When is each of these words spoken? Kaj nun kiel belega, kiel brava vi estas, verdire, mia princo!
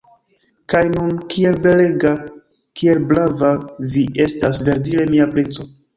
Kaj 0.73 0.79
nun 0.93 1.11
kiel 1.33 1.59
belega, 1.65 2.13
kiel 2.81 3.03
brava 3.11 3.53
vi 3.93 4.07
estas, 4.27 4.63
verdire, 4.71 5.07
mia 5.13 5.29
princo! 5.37 5.69